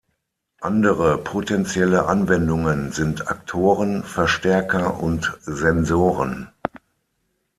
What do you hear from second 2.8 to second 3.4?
sind